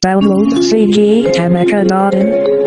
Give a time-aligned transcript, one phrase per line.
[0.00, 2.61] Download CG Tamaka Garden.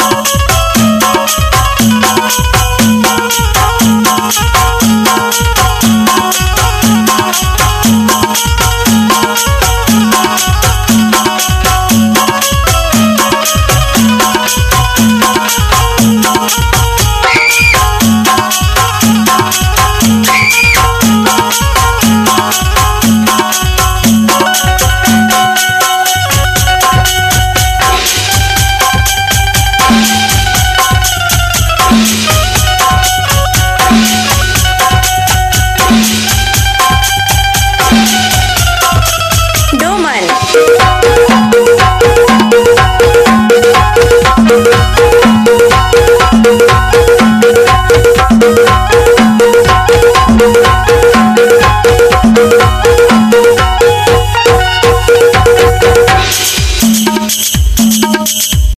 [0.00, 0.37] Oh,